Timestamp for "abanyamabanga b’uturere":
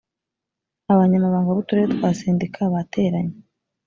0.93-1.89